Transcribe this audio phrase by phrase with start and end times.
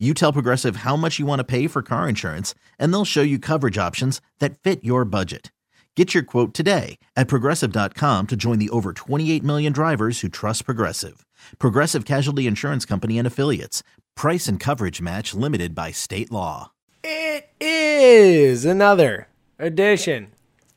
[0.00, 3.22] You tell Progressive how much you want to pay for car insurance, and they'll show
[3.22, 5.52] you coverage options that fit your budget.
[5.94, 10.64] Get your quote today at progressive.com to join the over 28 million drivers who trust
[10.64, 11.24] Progressive.
[11.60, 13.84] Progressive Casualty Insurance Company and Affiliates.
[14.16, 16.72] Price and coverage match limited by state law.
[17.04, 19.28] It is another
[19.60, 20.32] edition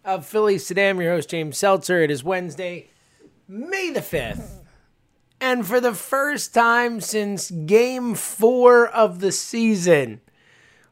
[0.05, 0.59] of Philly.
[0.77, 2.03] I'm your host, James Seltzer.
[2.03, 2.89] It is Wednesday,
[3.47, 4.56] May the 5th.
[5.39, 10.21] And for the first time since game four of the season,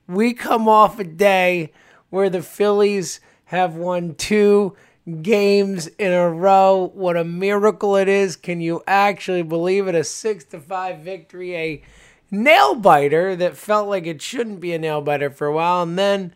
[0.08, 1.72] we come off a day
[2.10, 4.76] where the Phillies have won two
[5.22, 6.92] games in a row.
[6.94, 8.36] What a miracle it is.
[8.36, 9.96] Can you actually believe it?
[9.96, 11.84] A six to five victory, a
[12.30, 15.84] nail biter that felt like it shouldn't be a nail biter for a while.
[15.84, 16.36] And then,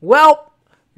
[0.00, 0.49] well,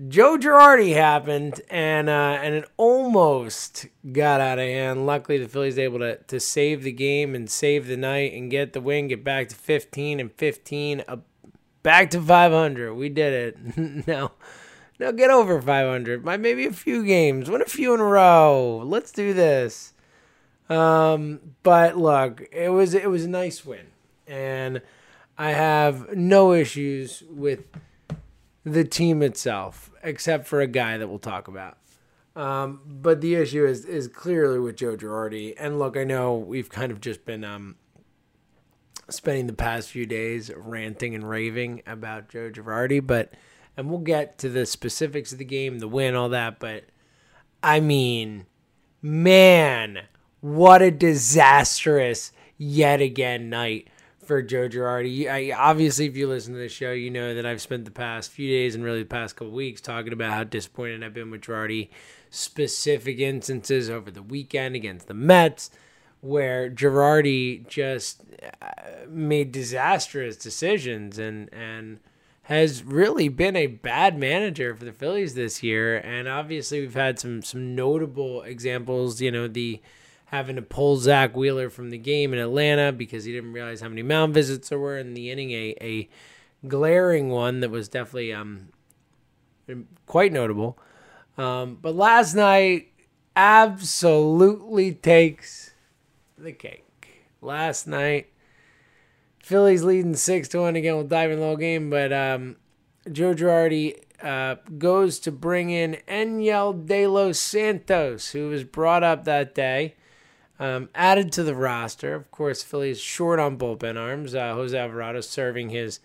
[0.09, 5.05] Joe Girardi happened, and uh, and it almost got out of hand.
[5.05, 8.73] Luckily, the Phillies able to to save the game and save the night and get
[8.73, 11.17] the win, get back to 15 and 15, uh,
[11.83, 12.95] back to 500.
[12.95, 14.07] We did it.
[14.07, 14.33] now,
[14.99, 16.25] now get over 500.
[16.25, 18.83] By maybe a few games, win a few in a row.
[18.85, 19.93] Let's do this.
[20.71, 23.89] Um, but look, it was it was a nice win,
[24.27, 24.81] and
[25.37, 27.65] I have no issues with
[28.65, 31.79] the team itself, except for a guy that we'll talk about.
[32.35, 35.55] Um, but the issue is is clearly with Joe Girardi.
[35.59, 37.77] And look, I know we've kind of just been um,
[39.11, 43.35] spending the past few days ranting and raving about Joe Girardi, but
[43.77, 46.59] and we'll get to the specifics of the game, the win, all that.
[46.59, 46.85] But
[47.63, 48.47] I mean,
[49.03, 50.05] man,
[50.41, 53.89] what a disastrous yet again night
[54.25, 55.29] for Joe Girardi.
[55.29, 58.31] I, obviously, if you listen to the show, you know that I've spent the past
[58.31, 61.43] few days and really the past couple weeks talking about how disappointed I've been with
[61.43, 61.89] Girardi.
[62.31, 65.71] Specific instances over the weekend against the Mets,
[66.21, 68.23] where Girardi just
[68.63, 68.67] uh,
[69.09, 71.99] made disastrous decisions and and
[72.47, 75.99] has really been a bad manager for the Phillies this year.
[75.99, 79.21] And obviously, we've had some some notable examples.
[79.21, 79.83] You know the
[80.33, 83.89] having to pull Zack Wheeler from the game in Atlanta because he didn't realize how
[83.91, 85.51] many mound visits there were in the inning.
[85.51, 86.09] A, a
[86.67, 88.69] glaring one that was definitely um,
[90.07, 90.79] quite notable.
[91.37, 92.93] Um, but last night
[93.37, 95.75] absolutely takes
[96.39, 97.27] the cake.
[97.43, 98.33] Last night,
[99.39, 100.95] Phillies leading six to one again.
[100.95, 102.57] We'll dive in the game, but um,
[103.11, 109.25] Joe Girardi uh, goes to bring in Enyel De Los Santos, who was brought up
[109.25, 109.95] that day
[110.63, 112.15] um, added to the roster.
[112.15, 114.33] Of course, Philly's short on bullpen arms.
[114.33, 115.99] Uh, Jose Alvarado serving his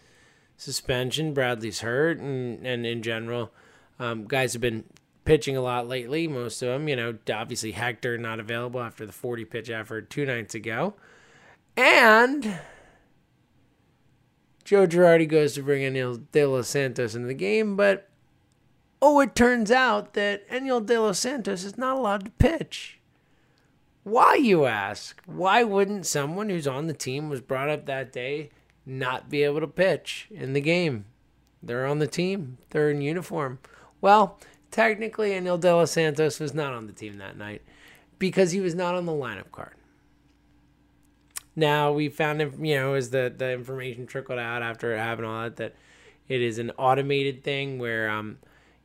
[0.58, 1.36] suspension.
[1.36, 3.52] Bradley's hurt, and, and in general,
[4.00, 4.84] um, guys have been
[5.26, 6.28] pitching a lot lately.
[6.28, 10.26] Most of them, you know, obviously Hector not available after the 40 pitch effort two
[10.26, 10.96] nights ago.
[11.76, 12.60] And
[14.64, 18.10] Joe Girardi goes to bring Enyel De Los Santos into the game, but
[19.04, 22.97] oh, it turns out that Enyel De Los Santos is not allowed to pitch.
[24.08, 25.22] Why, you ask?
[25.26, 28.52] Why wouldn't someone who's on the team was brought up that day
[28.86, 31.04] not be able to pitch in the game?
[31.62, 33.60] They're on the team, they're in uniform.
[34.00, 34.40] Well,
[34.72, 37.64] technically, Enyel De Los Santos was not on the team that night
[38.18, 39.76] because he was not on the lineup card.
[41.54, 45.42] Now, we found, you know, as the, the information trickled out after it happened, all
[45.42, 45.76] that, that
[46.30, 48.38] it is an automated thing where um,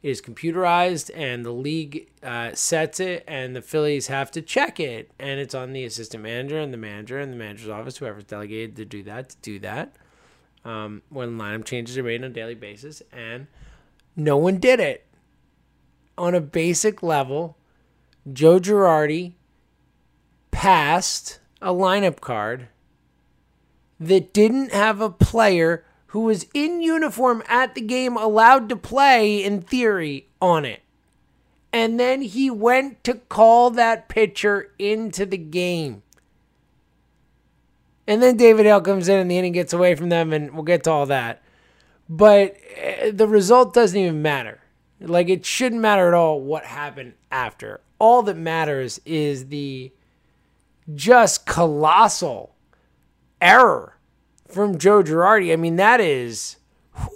[0.03, 5.11] is computerized and the league uh, sets it and the Phillies have to check it.
[5.19, 8.77] And it's on the assistant manager and the manager and the manager's office whoever's delegated
[8.77, 9.95] to do that to do that
[10.65, 13.03] um, when lineup changes are made on a daily basis.
[13.13, 13.47] And
[14.17, 15.07] no one did it.
[16.19, 17.57] On a basic level
[18.31, 19.33] Joe Girardi
[20.51, 22.69] passed a lineup card
[23.99, 29.43] that didn't have a player who was in uniform at the game allowed to play
[29.43, 30.83] in theory on it.
[31.73, 36.03] And then he went to call that pitcher into the game.
[38.07, 40.65] And then David Hale comes in and the inning gets away from them, and we'll
[40.65, 41.43] get to all that.
[42.11, 44.61] But eh, the result doesn't even matter.
[45.01, 47.81] Like, it shouldn't matter at all what happened after.
[47.99, 49.93] All that matters is the
[50.95, 52.55] just colossal
[53.41, 53.97] error
[54.53, 55.53] from Joe Girardi.
[55.53, 56.57] I mean, that is,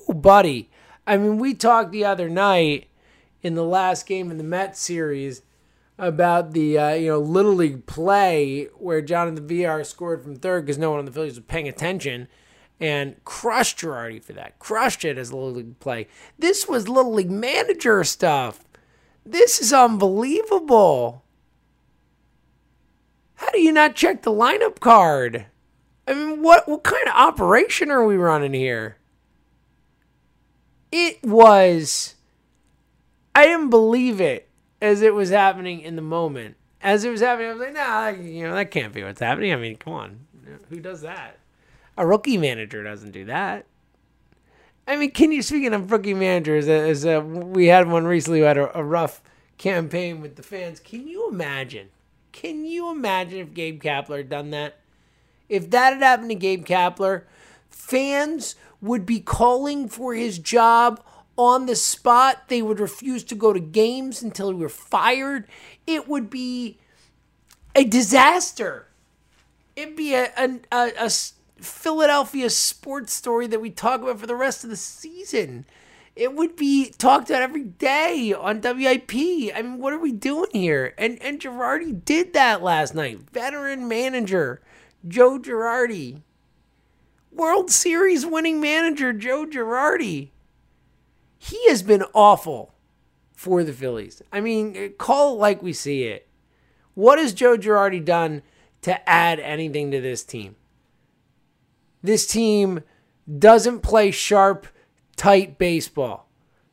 [0.09, 0.71] oh buddy.
[1.07, 2.89] I mean, we talked the other night
[3.43, 5.43] in the last game in the Mets series
[5.99, 10.79] about the uh, you know little league play where Jonathan Villar scored from third because
[10.79, 12.29] no one on the Phillies was paying attention
[12.81, 14.59] and crushed Girardi for that.
[14.59, 16.09] Crushed it as a little league play.
[16.39, 18.65] This was little league manager stuff.
[19.25, 21.25] This is unbelievable.
[23.37, 25.47] How do you not check the lineup card?
[26.07, 28.99] I mean, what what kind of operation are we running here?
[30.93, 32.15] It was
[33.35, 34.49] I didn't believe it
[34.81, 36.57] as it was happening in the moment.
[36.81, 39.53] As it was happening, I was like, nah, you know, that can't be what's happening.
[39.53, 40.27] I mean, come on.
[40.69, 41.39] Who does that?
[41.99, 43.67] A rookie manager doesn't do that.
[44.87, 48.45] I mean, can you, speaking of rookie managers, as uh, we had one recently who
[48.45, 49.21] had a, a rough
[49.59, 51.89] campaign with the fans, can you imagine?
[52.31, 54.79] Can you imagine if Gabe Kapler had done that?
[55.49, 57.23] If that had happened to Gabe Kapler,
[57.71, 61.03] fans would be calling for his job
[61.37, 62.49] on the spot.
[62.49, 65.47] They would refuse to go to games until he were fired.
[65.87, 66.79] It would be
[67.75, 68.89] a disaster.
[69.75, 71.11] It'd be a, a, a, a
[71.61, 75.67] Philadelphia sports story that we talk about for the rest of the season.
[76.15, 79.13] It would be talked about every day on WIP.
[79.55, 80.95] I mean, what are we doing here?
[80.97, 83.19] And and Girardi did that last night.
[83.31, 84.63] Veteran manager
[85.07, 86.23] Joe Girardi.
[87.33, 90.31] World Series winning manager Joe Girardi
[91.39, 92.75] he has been awful
[93.35, 94.23] for the Phillies.
[94.33, 96.29] I mean, call it like we see it.
[96.95, 98.43] What has Joe Girardi done
[98.83, 100.57] to add anything to this team?
[102.03, 102.81] This team
[103.39, 104.67] doesn't play sharp,
[105.17, 106.29] tight baseball.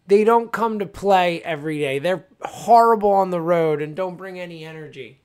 [0.08, 2.00] They don't come to play every day.
[2.00, 5.22] They're horrible on the road and don't bring any energy.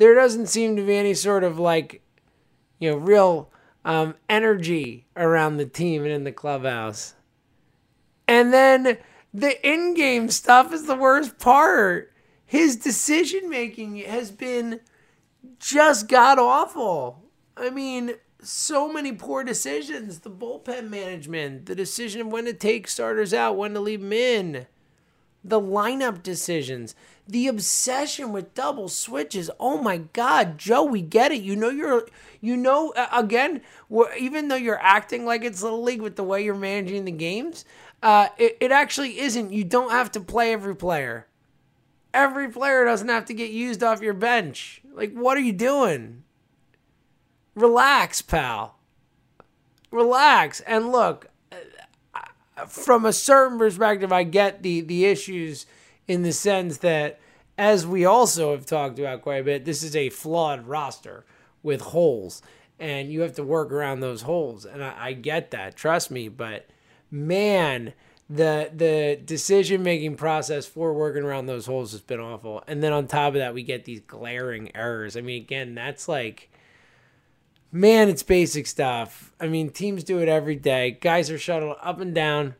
[0.00, 2.00] There doesn't seem to be any sort of like,
[2.78, 3.50] you know, real
[3.84, 7.16] um, energy around the team and in the clubhouse.
[8.26, 8.96] And then
[9.34, 12.14] the in game stuff is the worst part.
[12.46, 14.80] His decision making has been
[15.58, 17.26] just god awful.
[17.54, 20.20] I mean, so many poor decisions.
[20.20, 24.14] The bullpen management, the decision of when to take starters out, when to leave them
[24.14, 24.66] in,
[25.42, 26.94] the lineup decisions
[27.30, 29.50] the obsession with double switches.
[29.60, 31.42] Oh my God, Joe, we get it.
[31.42, 32.06] You know you're,
[32.40, 33.60] you know, again,
[34.18, 37.64] even though you're acting like it's little league with the way you're managing the games,
[38.02, 39.52] uh, it, it actually isn't.
[39.52, 41.26] You don't have to play every player.
[42.12, 44.82] Every player doesn't have to get used off your bench.
[44.92, 46.24] Like, what are you doing?
[47.54, 48.76] Relax, pal.
[49.92, 50.60] Relax.
[50.60, 51.28] And look,
[52.66, 55.66] from a certain perspective, I get the the issues
[56.06, 57.20] in the sense that,
[57.56, 61.24] as we also have talked about quite a bit, this is a flawed roster
[61.62, 62.42] with holes,
[62.78, 64.64] and you have to work around those holes.
[64.64, 66.28] And I, I get that, trust me.
[66.28, 66.68] But
[67.10, 67.92] man,
[68.28, 72.62] the the decision making process for working around those holes has been awful.
[72.66, 75.16] And then on top of that, we get these glaring errors.
[75.16, 76.50] I mean, again, that's like
[77.72, 79.32] man, it's basic stuff.
[79.40, 80.98] I mean, teams do it every day.
[81.00, 82.54] Guys are shuttled up and down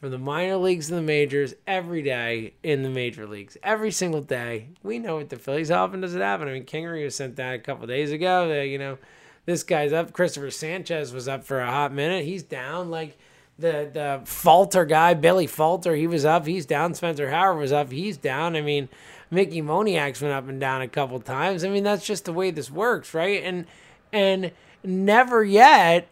[0.00, 3.56] from the minor leagues and the majors every day in the major leagues.
[3.62, 4.68] Every single day.
[4.82, 5.70] We know what the Phillies.
[5.70, 6.48] How often does it happen?
[6.48, 8.50] I mean, Kingery was sent down a couple days ago.
[8.50, 8.98] Uh, you know,
[9.46, 10.12] this guy's up.
[10.12, 12.24] Christopher Sanchez was up for a hot minute.
[12.24, 12.90] He's down.
[12.90, 13.18] Like
[13.58, 16.46] the the Falter guy, Bailey Falter, he was up.
[16.46, 16.94] He's down.
[16.94, 17.90] Spencer Howard was up.
[17.90, 18.56] He's down.
[18.56, 18.88] I mean,
[19.30, 21.64] Mickey Moniak's went up and down a couple times.
[21.64, 23.42] I mean, that's just the way this works, right?
[23.42, 23.66] And
[24.14, 24.52] and
[24.84, 26.08] never yet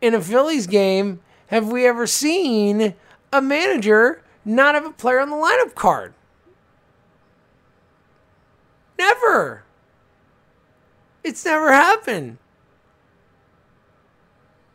[0.00, 2.94] in a Phillies game have we ever seen
[3.32, 6.12] a manager not have a player on the lineup card?
[8.98, 9.62] Never.
[11.22, 12.38] It's never happened.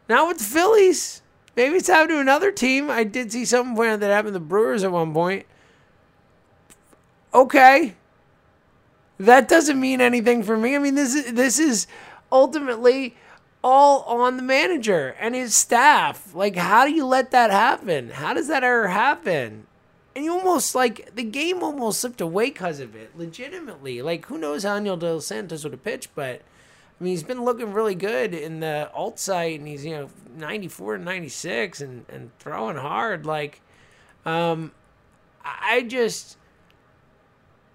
[0.07, 1.21] Now with the Phillies.
[1.55, 2.89] Maybe it's happened to another team.
[2.89, 5.45] I did see something that happened to the Brewers at one point.
[7.33, 7.95] Okay.
[9.19, 10.75] That doesn't mean anything for me.
[10.75, 11.87] I mean, this is this is
[12.31, 13.15] ultimately
[13.63, 16.33] all on the manager and his staff.
[16.33, 18.09] Like, how do you let that happen?
[18.11, 19.67] How does that ever happen?
[20.15, 24.01] And you almost like the game almost slipped away because of it, legitimately.
[24.01, 26.41] Like, who knows how Anibal De Santos would have pitched, but
[26.99, 30.09] I mean, he's been looking really good in the alt site, and he's you know
[30.35, 33.25] 94 and 96 and and throwing hard.
[33.25, 33.61] Like,
[34.25, 34.71] um,
[35.45, 36.37] I just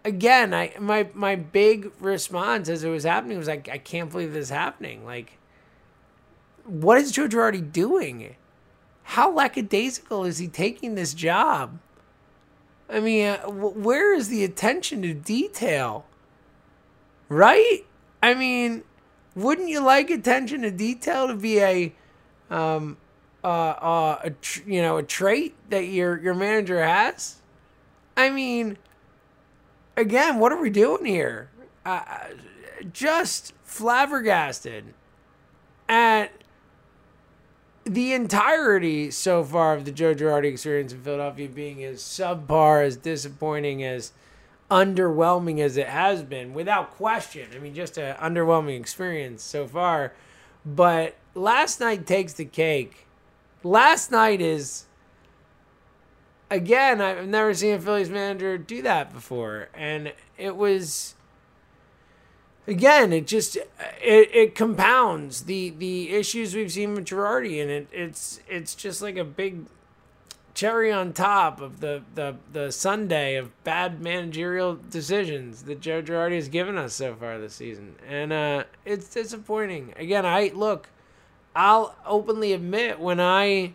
[0.04, 4.32] again, I my my big response as it was happening was like, I can't believe
[4.32, 5.04] this is happening.
[5.04, 5.38] Like,
[6.64, 8.36] what is Joe Girardi doing?
[9.04, 11.78] How lackadaisical is he taking this job?
[12.88, 16.04] I mean, uh, where is the attention to detail?
[17.28, 17.84] Right?
[18.22, 18.84] I mean,
[19.34, 21.92] wouldn't you like attention to detail to be a
[22.50, 22.98] um,
[23.42, 27.36] uh, uh, a tr- you know a trait that your your manager has?
[28.16, 28.76] I mean,
[29.96, 31.50] again, what are we doing here?
[31.84, 32.02] Uh,
[32.92, 34.94] just flabbergasted
[35.88, 36.32] at
[37.84, 42.96] the entirety so far of the Joe Girardi experience in Philadelphia being as subpar, as
[42.96, 44.12] disappointing, as
[44.70, 47.48] underwhelming as it has been, without question.
[47.54, 50.12] I mean, just an underwhelming experience so far.
[50.64, 53.06] But last night takes the cake.
[53.64, 54.86] Last night is,
[56.52, 59.68] again, I've never seen a Phillies manager do that before.
[59.74, 61.14] And it was
[62.66, 63.66] again, it just it,
[64.32, 69.16] it compounds the the issues we've seen with Girardi, and it it's it's just like
[69.16, 69.66] a big
[70.54, 76.34] cherry on top of the the the sundae of bad managerial decisions that Joe Girardi
[76.34, 79.94] has given us so far this season, and uh, it's disappointing.
[79.96, 80.90] Again, I look,
[81.56, 83.72] I'll openly admit when I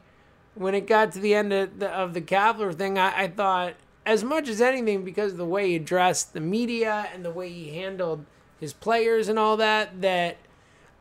[0.60, 3.74] when it got to the end of the, of the Kapler thing, I, I thought
[4.06, 7.50] as much as anything because of the way he addressed the media and the way
[7.50, 8.26] he handled
[8.60, 10.38] his players and all that that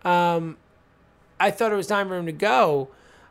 [0.05, 0.57] um,
[1.39, 2.89] I thought it was time for him to go.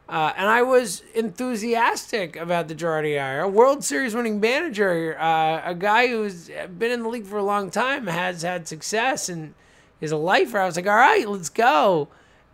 [0.07, 3.41] Uh, and I was enthusiastic about the Girardi hire.
[3.41, 7.43] A World Series winning manager, uh, a guy who's been in the league for a
[7.43, 9.55] long time, has had success and
[9.99, 10.59] is a lifer.
[10.59, 12.09] I was like, all right, let's go.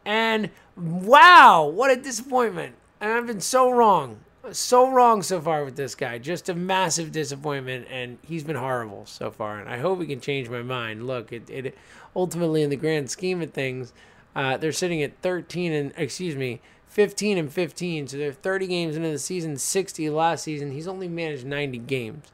[0.05, 2.75] And wow, what a disappointment.
[3.01, 6.17] And I've been so wrong so wrong so far with this guy.
[6.17, 9.59] Just a massive disappointment, and he's been horrible so far.
[9.59, 11.07] And I hope he can change my mind.
[11.07, 11.77] Look, it, it
[12.15, 13.93] ultimately in the grand scheme of things,
[14.35, 18.07] uh, they're sitting at 13 and excuse me, 15 and 15.
[18.07, 20.71] So they're 30 games into the season, 60 last season.
[20.71, 22.27] He's only managed 90 games.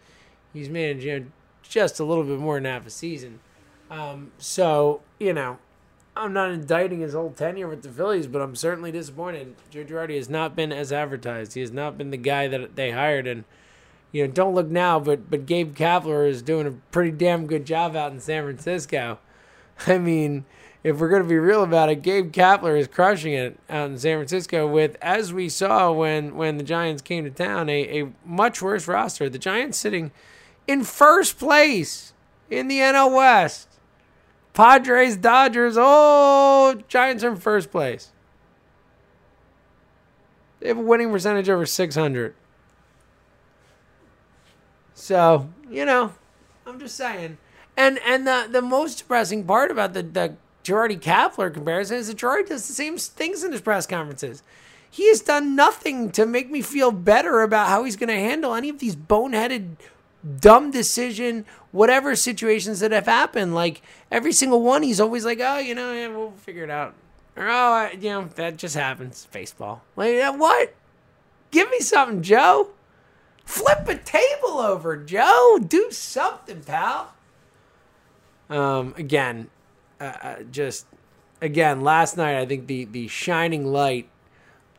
[0.53, 1.25] He's managed you know,
[1.61, 3.39] just a little bit more than half a season.
[3.91, 5.59] Um, so you know,
[6.19, 9.55] I'm not indicting his whole tenure with the Phillies, but I'm certainly disappointed.
[9.69, 11.53] Joe Girardi has not been as advertised.
[11.53, 13.43] He has not been the guy that they hired, and
[14.11, 17.65] you know, don't look now, but but Gabe Kapler is doing a pretty damn good
[17.65, 19.19] job out in San Francisco.
[19.87, 20.45] I mean,
[20.83, 23.97] if we're going to be real about it, Gabe Kapler is crushing it out in
[23.97, 28.11] San Francisco with, as we saw when when the Giants came to town, a, a
[28.25, 29.29] much worse roster.
[29.29, 30.11] The Giants sitting
[30.67, 32.13] in first place
[32.49, 33.76] in the NL West.
[34.57, 35.75] Padres, Dodgers.
[35.77, 38.11] Oh, Giants are in first place.
[40.59, 42.33] They have a winning percentage over 600.
[44.95, 46.11] So, you know,
[46.65, 47.37] I'm just saying.
[47.77, 52.17] And and the, the most depressing part about the, the Girardi Kapler comparison is that
[52.17, 54.41] Girardi does the same things in his press conferences.
[54.89, 58.55] He has done nothing to make me feel better about how he's going to handle
[58.55, 59.75] any of these boneheaded
[60.39, 63.55] dumb decision, whatever situations that have happened.
[63.55, 63.81] Like
[64.11, 66.93] every single one, he's always like, "Oh, you know, yeah, we'll figure it out,"
[67.35, 69.81] or "Oh, I, you know, that just happens." Baseball.
[69.95, 70.73] Like what?
[71.51, 72.69] Give me something, Joe.
[73.45, 75.59] Flip a table over, Joe.
[75.65, 77.13] Do something, pal.
[78.49, 79.49] Um, again,
[79.99, 80.85] uh, uh just
[81.41, 84.09] again, last night I think the the shining light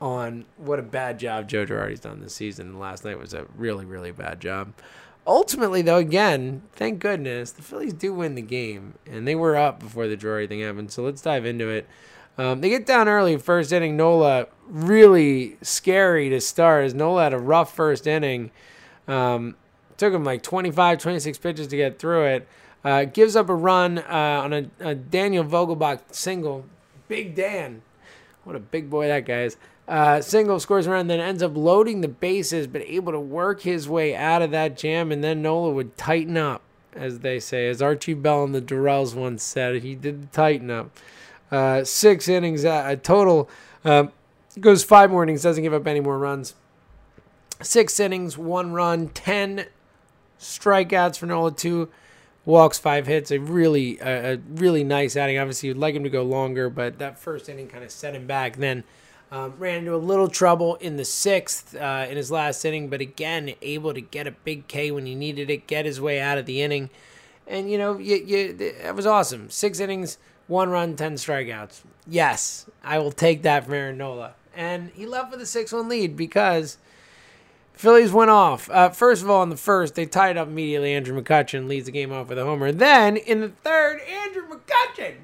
[0.01, 2.79] on what a bad job Joe Girardi's done this season.
[2.79, 4.73] Last night was a really, really bad job.
[5.29, 9.79] Ultimately, though, again, thank goodness the Phillies do win the game, and they were up
[9.79, 10.91] before the Drury thing happened.
[10.91, 11.87] So let's dive into it.
[12.39, 13.95] Um, they get down early, first inning.
[13.95, 16.87] Nola really scary to start.
[16.87, 18.51] As Nola had a rough first inning,
[19.07, 19.57] um,
[19.99, 22.49] took him like 25, 26 pitches to get through it.
[22.83, 26.65] Uh, gives up a run uh, on a, a Daniel Vogelbach single.
[27.07, 27.83] Big Dan,
[28.45, 29.59] what a big boy that guy is.
[29.89, 33.89] Uh, single scores around, then ends up loading the bases, but able to work his
[33.89, 35.11] way out of that jam.
[35.11, 36.61] And then Nola would tighten up,
[36.95, 39.83] as they say, as Archie Bell and the Drells once said.
[39.83, 40.91] He did tighten up.
[41.51, 43.49] Uh, six innings, uh, a total.
[43.83, 44.09] Uh,
[44.61, 46.55] goes five more innings, doesn't give up any more runs.
[47.63, 49.67] Six innings, one run, ten
[50.39, 51.89] strikeouts for Nola, two
[52.45, 53.31] walks, five hits.
[53.31, 55.39] A really, a really nice outing.
[55.39, 58.27] Obviously, you'd like him to go longer, but that first inning kind of set him
[58.27, 58.57] back.
[58.57, 58.85] Then
[59.31, 63.01] um, ran into a little trouble in the sixth uh, in his last inning, but
[63.01, 66.39] again, able to get a big K when he needed it, get his way out
[66.39, 66.91] of the inning.
[67.47, 69.51] And, you know, you, you, it was awesome.
[69.51, 71.83] Six innings, one run, 10 strikeouts.
[72.07, 74.35] Yes, I will take that from Aaron Nola.
[74.55, 76.79] And he left with a 6 1 lead because
[77.75, 78.69] Phillies went off.
[78.71, 80.95] Uh, first of all, in the first, they tied up immediately.
[80.95, 82.73] Andrew McCutchen leads the game off with a homer.
[82.73, 85.15] Then, in the third, Andrew McCutchen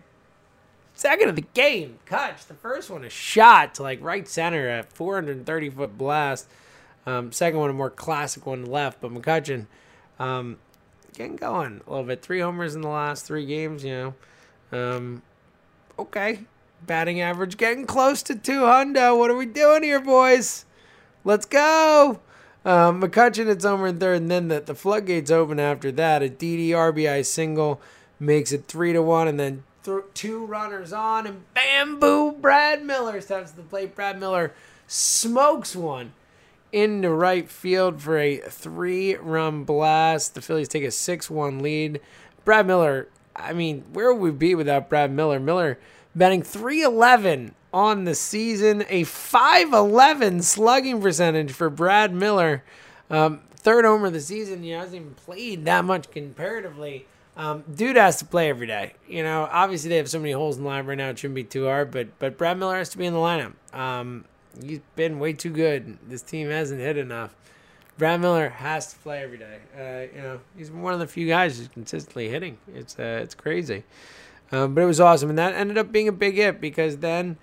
[1.04, 1.98] second of the game.
[2.06, 6.48] Kutch, the first one, a shot to like right center at 430 foot blast.
[7.04, 9.66] Um, second one, a more classic one left, but McCutchen
[10.18, 10.56] um,
[11.12, 12.22] getting going a little bit.
[12.22, 14.14] Three homers in the last three games, you know.
[14.72, 15.22] Um,
[15.98, 16.40] okay,
[16.86, 19.14] Batting average getting close to 200.
[19.14, 20.64] What are we doing here, boys?
[21.22, 22.20] Let's go.
[22.64, 26.22] Um, McCutchen hits homer in third, and then the, the floodgates open after that.
[26.22, 27.78] A Didi RBI single
[28.18, 32.32] makes it three to one, and then th- two runners on, and bamboo.
[32.32, 33.94] Brad Miller steps to the plate.
[33.94, 34.52] Brad Miller
[34.86, 36.12] smokes one
[36.72, 40.34] into right field for a three run blast.
[40.34, 42.00] The Phillies take a 6 1 lead.
[42.44, 45.38] Brad Miller, I mean, where would we be without Brad Miller?
[45.38, 45.78] Miller
[46.14, 52.62] batting 311 on the season, a 511 slugging percentage for Brad Miller.
[53.10, 54.62] Um, third homer of the season.
[54.62, 57.06] He hasn't even played that much comparatively.
[57.36, 58.94] Um, dude has to play every day.
[59.08, 61.34] You know, obviously they have so many holes in the line right now; it shouldn't
[61.34, 61.90] be too hard.
[61.90, 63.54] But but Brad Miller has to be in the lineup.
[63.72, 64.24] Um,
[64.62, 65.98] he's been way too good.
[66.08, 67.34] This team hasn't hit enough.
[67.98, 69.58] Brad Miller has to play every day.
[69.76, 72.58] Uh, you know, he's one of the few guys who's consistently hitting.
[72.72, 73.84] It's uh, it's crazy.
[74.52, 77.38] Um, but it was awesome, and that ended up being a big hit because then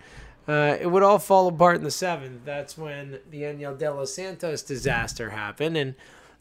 [0.47, 2.41] uh, it would all fall apart in the seventh.
[2.45, 5.95] That's when the Enyel De Los Santos disaster happened, and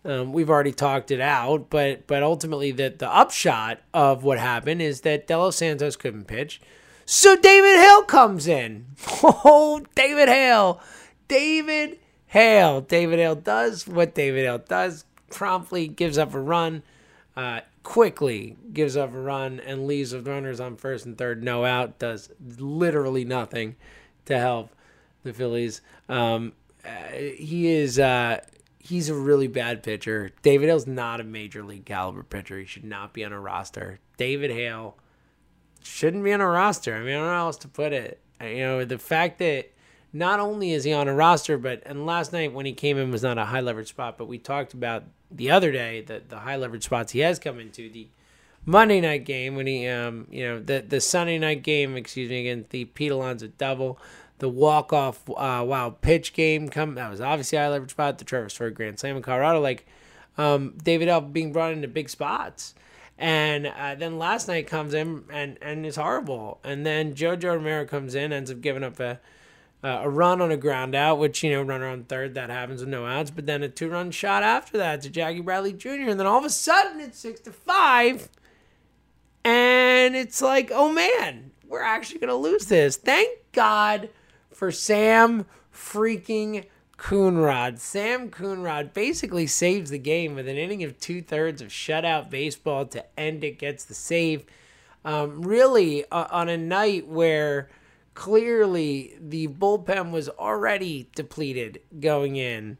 [0.05, 1.71] um, we've already talked it out.
[1.71, 6.25] But but ultimately, the the upshot of what happened is that De Los Santos couldn't
[6.25, 6.61] pitch,
[7.07, 8.87] so David Hale comes in.
[9.23, 10.81] Oh, David Hale,
[11.29, 12.81] David Hale.
[12.81, 15.05] David Hale does what David Hale does.
[15.31, 16.83] Promptly gives up a run.
[17.37, 21.65] Uh, quickly gives up a run and leaves with runners on first and third, no
[21.65, 23.77] out, does literally nothing
[24.27, 24.71] to help
[25.23, 25.81] the Phillies.
[26.09, 26.53] Um,
[26.85, 28.41] uh, he is uh,
[28.81, 30.31] he's a really bad pitcher.
[30.43, 32.59] David Hale's not a major league caliber pitcher.
[32.59, 34.01] He should not be on a roster.
[34.17, 34.97] David Hale
[35.85, 36.95] shouldn't be on a roster.
[36.95, 38.21] I mean, I don't know how else to put it.
[38.41, 39.71] You know, the fact that
[40.13, 43.11] not only is he on a roster, but and last night when he came in
[43.11, 46.39] was not a high leverage spot, but we talked about the other day the the
[46.39, 48.09] high leverage spots he has come into the
[48.67, 52.41] Monday night game when he um you know the the Sunday night game excuse me
[52.41, 53.99] against the Pete Alonso double
[54.41, 58.25] the walk off uh, wild pitch game come that was obviously high leverage spot the
[58.25, 59.87] Trevor Story Grand Slam in Colorado like
[60.37, 62.75] um, David Elf being brought into big spots
[63.19, 67.85] and uh, then last night comes in and and it's horrible and then Jojo Romero
[67.87, 69.21] comes in ends up giving up a
[69.83, 72.81] uh, a run on a ground out, which, you know, runner on third, that happens
[72.81, 76.11] with no outs, but then a two run shot after that to Jackie Bradley Jr.
[76.11, 78.29] And then all of a sudden it's six to five.
[79.43, 82.97] And it's like, oh man, we're actually going to lose this.
[82.97, 84.11] Thank God
[84.61, 86.67] for Sam freaking
[86.99, 87.79] Coonrod.
[87.79, 92.85] Sam Coonrod basically saves the game with an inning of two thirds of shutout baseball
[92.89, 94.45] to end it, gets the save.
[95.03, 97.71] Um, really, uh, on a night where
[98.13, 102.77] clearly the bullpen was already depleted going in.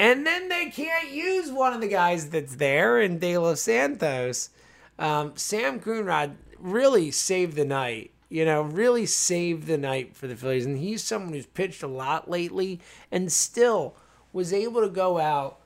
[0.00, 4.50] And then they can't use one of the guys that's there in De Los Santos.
[4.98, 8.10] Um, Sam Coonrod really saved the night.
[8.30, 10.64] You know, really saved the night for the Phillies.
[10.64, 13.96] And he's someone who's pitched a lot lately and still
[14.32, 15.58] was able to go out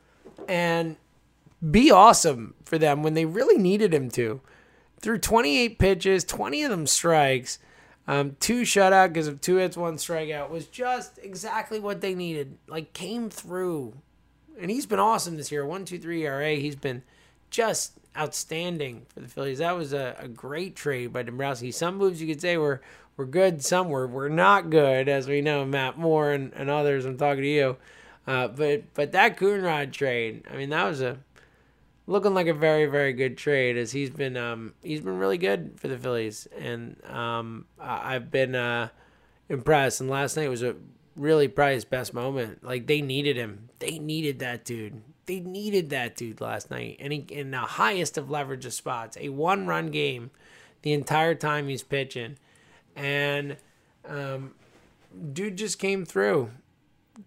[0.49, 0.97] and
[1.71, 4.41] be awesome for them when they really needed him to.
[5.01, 7.59] Through 28 pitches, 20 of them strikes.
[8.07, 12.59] Um, two shutout because of two hits, one strikeout was just exactly what they needed.
[12.69, 13.95] Like came through,
[14.61, 15.65] and he's been awesome this year.
[15.65, 16.55] One, two, three ERA.
[16.55, 17.03] He's been
[17.51, 19.59] just outstanding for the Phillies.
[19.59, 21.71] That was a, a great trade by Dombrowski.
[21.71, 22.81] Some moves you could say were
[23.17, 25.65] were good, some were were not good, as we know.
[25.65, 27.05] Matt Moore and, and others.
[27.05, 27.77] I'm talking to you,
[28.27, 30.45] uh, but but that Coonrod trade.
[30.51, 31.19] I mean, that was a
[32.07, 35.73] looking like a very very good trade as he's been um he's been really good
[35.77, 38.89] for the Phillies and um I've been uh
[39.49, 40.77] impressed and last night was a
[41.17, 45.91] really probably his best moment like they needed him they needed that dude they needed
[45.91, 49.67] that dude last night and he in the highest of leverage of spots a one
[49.67, 50.31] run game
[50.83, 52.37] the entire time he's pitching
[52.95, 53.57] and
[54.09, 54.55] um
[55.33, 56.51] dude just came through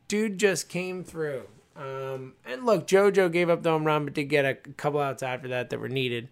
[0.07, 1.43] dude just came through
[1.77, 5.21] um, and look, JoJo gave up the home run, but did get a couple outs
[5.21, 6.29] after that that were needed.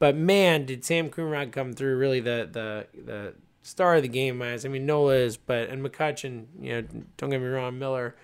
[0.00, 1.96] But man, did Sam Coonrod come through?
[1.96, 6.46] Really, the the the star of the game, I mean, Nola is, but and McCutchen,
[6.58, 8.16] you know, don't get me wrong, Miller.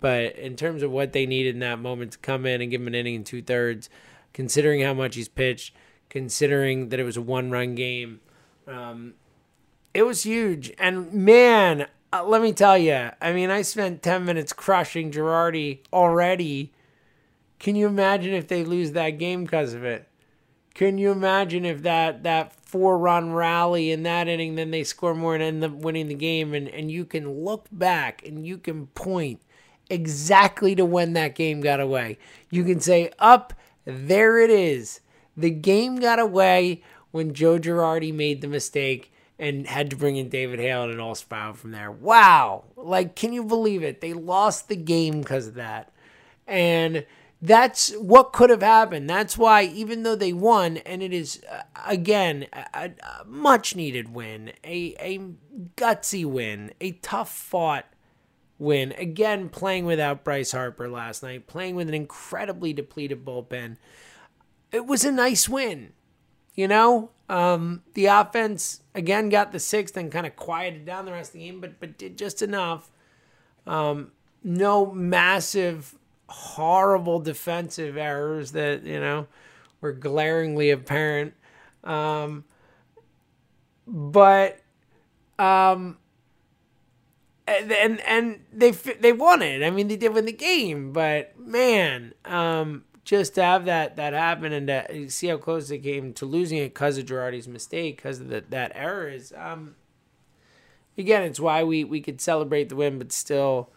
[0.00, 2.80] But in terms of what they needed in that moment to come in and give
[2.80, 3.88] him an inning and two thirds,
[4.32, 5.74] considering how much he's pitched,
[6.08, 8.20] considering that it was a one run game,
[8.66, 9.14] um,
[9.92, 10.72] it was huge.
[10.78, 15.80] And man, uh, let me tell you, I mean, I spent 10 minutes crushing Girardi
[15.92, 16.72] already.
[17.58, 20.08] Can you imagine if they lose that game because of it?
[20.74, 25.14] Can you imagine if that, that four run rally in that inning, then they score
[25.14, 26.54] more and end up winning the game?
[26.54, 29.42] And, and you can look back and you can point
[29.90, 32.18] exactly to when that game got away.
[32.50, 33.52] You can say, up,
[33.84, 35.00] there it is.
[35.36, 40.28] The game got away when Joe Girardi made the mistake and had to bring in
[40.28, 41.90] David Hale and it all spiraled from there.
[41.90, 42.64] Wow.
[42.76, 44.00] Like, can you believe it?
[44.00, 45.92] They lost the game because of that.
[46.46, 47.06] And
[47.40, 49.08] that's what could have happened.
[49.08, 54.12] That's why, even though they won, and it is, uh, again, a, a much needed
[54.12, 55.18] win, a, a
[55.76, 57.86] gutsy win, a tough fought
[58.60, 58.92] win.
[58.92, 63.78] Again, playing without Bryce Harper last night, playing with an incredibly depleted bullpen.
[64.70, 65.92] It was a nice win.
[66.54, 71.12] You know, um, the offense again got the sixth and kind of quieted down the
[71.12, 72.90] rest of the game, but but did just enough.
[73.66, 74.12] Um,
[74.44, 75.94] no massive,
[76.28, 79.26] horrible defensive errors that you know
[79.80, 81.34] were glaringly apparent.
[81.82, 82.44] Um,
[83.86, 84.60] but
[85.38, 85.96] um,
[87.46, 89.62] and and, and they they won it.
[89.62, 94.12] I mean, they did win the game, but man, um, just to have that that
[94.12, 97.96] happen and to see how close they came to losing it because of Girardi's mistake,
[97.96, 99.32] because of the, that error is.
[99.36, 99.74] Um,
[100.96, 103.70] again, it's why we we could celebrate the win, but still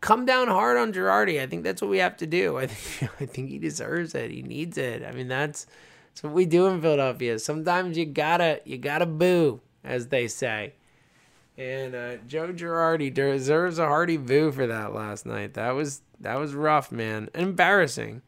[0.00, 1.40] come down hard on Girardi.
[1.40, 2.58] I think that's what we have to do.
[2.58, 4.30] I think I think he deserves it.
[4.30, 5.02] He needs it.
[5.02, 5.66] I mean, that's
[6.08, 7.38] that's what we do in Philadelphia.
[7.38, 10.74] Sometimes you gotta you gotta boo, as they say.
[11.58, 15.54] And uh, Joe Girardi deserves a hearty boo for that last night.
[15.54, 17.30] That was that was rough, man.
[17.34, 18.22] Embarrassing.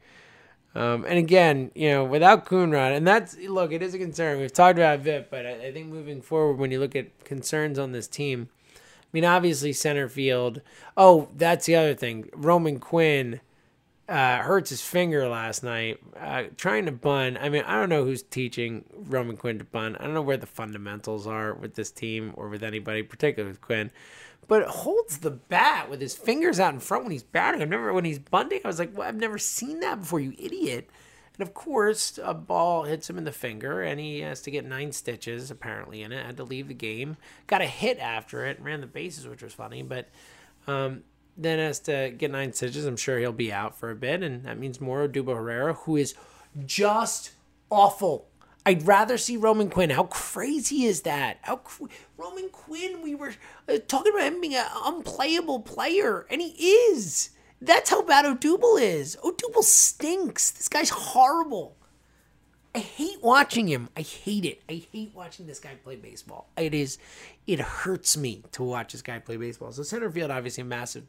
[0.74, 4.38] Um, and again, you know, without Coonrod, and that's look, it is a concern.
[4.38, 7.78] We've talked about Vip, but I, I think moving forward, when you look at concerns
[7.78, 10.60] on this team, I mean, obviously center field.
[10.96, 12.28] Oh, that's the other thing.
[12.34, 13.40] Roman Quinn
[14.08, 17.36] uh, hurts his finger last night uh, trying to bunt.
[17.40, 19.96] I mean, I don't know who's teaching Roman Quinn to bunt.
[20.00, 23.60] I don't know where the fundamentals are with this team or with anybody, particularly with
[23.60, 23.90] Quinn
[24.48, 27.60] but holds the bat with his fingers out in front when he's batting.
[27.60, 28.60] I remember when he's bunting.
[28.64, 30.88] I was like, well, I've never seen that before, you idiot.
[31.38, 34.64] And of course, a ball hits him in the finger, and he has to get
[34.64, 36.24] nine stitches apparently in it.
[36.24, 37.18] Had to leave the game.
[37.46, 40.08] Got a hit after it, ran the bases, which was funny, but
[40.66, 41.04] um,
[41.38, 42.84] then has to get nine stitches.
[42.84, 45.96] I'm sure he'll be out for a bit, and that means more Odubel Herrera, who
[45.96, 46.14] is
[46.66, 47.32] just
[47.70, 48.28] awful
[48.68, 49.88] I'd rather see Roman Quinn.
[49.88, 51.38] How crazy is that?
[51.40, 51.86] How cr-
[52.18, 53.00] Roman Quinn?
[53.02, 53.32] We were
[53.66, 57.30] uh, talking about him being an unplayable player, and he is.
[57.62, 59.16] That's how bad Odubel is.
[59.24, 60.50] Odubel stinks.
[60.50, 61.77] This guy's horrible.
[62.74, 63.88] I hate watching him.
[63.96, 64.62] I hate it.
[64.68, 66.48] I hate watching this guy play baseball.
[66.56, 66.98] It is,
[67.46, 69.72] it hurts me to watch this guy play baseball.
[69.72, 71.04] So center field, obviously, a massive,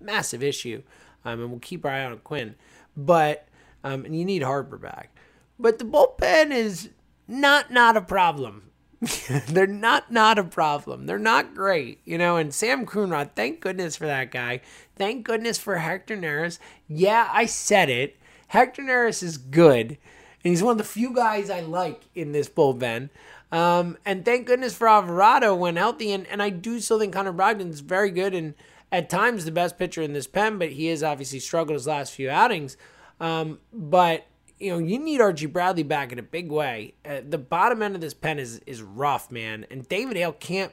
[0.00, 0.82] massive issue,
[1.24, 2.56] um, and we'll keep our eye on Quinn.
[2.96, 3.48] But
[3.84, 5.14] um, and you need Harper back.
[5.58, 6.90] But the bullpen is
[7.28, 8.70] not not a problem.
[9.48, 11.06] They're not not a problem.
[11.06, 12.36] They're not great, you know.
[12.36, 14.62] And Sam Coonrod, thank goodness for that guy.
[14.96, 16.58] Thank goodness for Hector Neris.
[16.88, 18.16] Yeah, I said it.
[18.48, 19.98] Hector Neris is good,
[20.44, 23.08] and he's one of the few guys I like in this bullpen.
[23.50, 26.12] Um, and thank goodness for Alvarado when healthy.
[26.12, 28.54] And, and I do still think Connor Brogdon's very good and
[28.92, 32.12] at times the best pitcher in this pen, but he has obviously struggled his last
[32.12, 32.76] few outings.
[33.20, 34.26] Um, but
[34.58, 36.94] you know, you need Archie Bradley back in a big way.
[37.04, 39.66] Uh, the bottom end of this pen is is rough, man.
[39.70, 40.72] And David Hale can't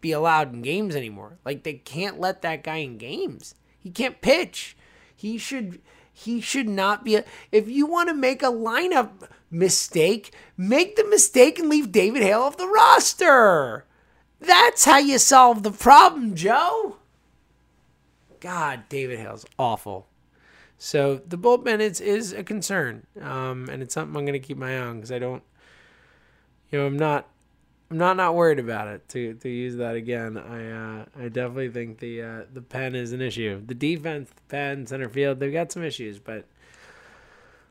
[0.00, 1.38] be allowed in games anymore.
[1.44, 3.54] Like they can't let that guy in games.
[3.78, 4.76] He can't pitch.
[5.14, 5.80] He should
[6.18, 11.04] he should not be a, if you want to make a lineup mistake, make the
[11.04, 13.84] mistake and leave David Hale off the roster.
[14.40, 16.96] That's how you solve the problem, Joe.
[18.40, 20.08] God, David Hale's awful.
[20.78, 24.56] So the bullpen is is a concern, um, and it's something I'm going to keep
[24.56, 25.42] my eye on because I don't,
[26.70, 27.28] you know, I'm not,
[27.90, 29.08] I'm not not worried about it.
[29.10, 33.12] To to use that again, I uh, I definitely think the uh, the pen is
[33.12, 33.62] an issue.
[33.64, 36.46] The defense, the pen, center field, they've got some issues, but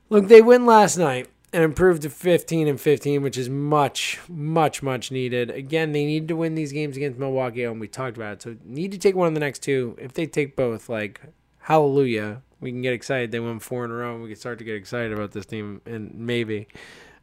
[0.10, 4.84] look, they win last night and improved to 15 and 15, which is much, much,
[4.84, 5.50] much needed.
[5.50, 8.42] Again, they need to win these games against Milwaukee, and we talked about it.
[8.42, 9.96] So need to take one of the next two.
[10.00, 11.22] If they take both, like
[11.60, 13.32] hallelujah, we can get excited.
[13.32, 14.16] They won four in a row.
[14.16, 16.68] And we can start to get excited about this team, and maybe.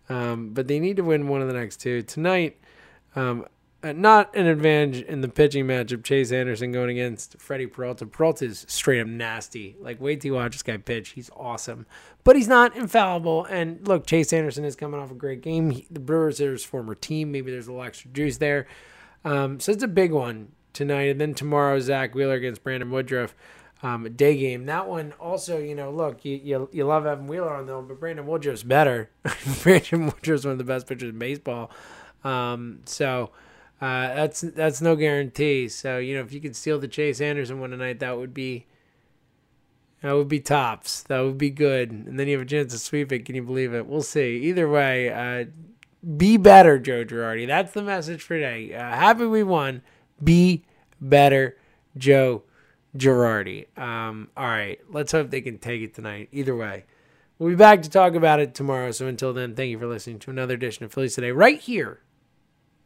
[0.09, 2.59] Um, but they need to win one of the next two tonight.
[3.15, 3.47] Um,
[3.85, 6.05] uh, not an advantage in the pitching matchup.
[6.05, 8.07] Chase Anderson going against Freddie Peralta.
[8.07, 9.77] Peralta is straight up nasty.
[9.81, 11.11] Like, wait till you watch this guy pitch.
[11.11, 11.87] He's awesome,
[12.23, 13.45] but he's not infallible.
[13.47, 15.71] And look, Chase Anderson is coming off a great game.
[15.71, 17.33] He, the Brewers are his former team.
[17.33, 18.67] Maybe there's a little extra juice there.
[19.25, 21.09] Um, so it's a big one tonight.
[21.11, 23.35] And then tomorrow, Zack Wheeler against Brandon Woodruff
[23.83, 24.67] um, day game.
[24.67, 27.99] That one also, you know, look, you you, you love Evan Wheeler on them, but
[27.99, 29.11] Brandon Woodruff's better.
[29.63, 31.71] Brandon Woodruff's one of the best pitchers in baseball.
[32.25, 33.31] Um, so
[33.81, 35.69] uh, that's that's no guarantee.
[35.69, 38.67] So you know, if you could steal the Chase Anderson one tonight, that would be
[40.03, 41.03] that would be tops.
[41.05, 41.91] That would be good.
[41.93, 43.25] And then you have a chance to sweep it.
[43.25, 43.87] Can you believe it?
[43.87, 44.37] We'll see.
[44.45, 45.47] Either way, uh,
[46.17, 47.47] Be better, Joe Girardi.
[47.47, 48.75] That's the message for today.
[48.75, 49.83] Uh, happy we won.
[50.23, 50.65] Be
[51.01, 51.57] better,
[51.97, 52.43] Joe
[52.97, 53.67] Girardi.
[53.79, 56.29] Um, all right, let's hope they can take it tonight.
[56.33, 56.85] Either way,
[57.39, 58.91] we'll be back to talk about it tomorrow.
[58.91, 62.01] So until then, thank you for listening to another edition of Phillies Today right here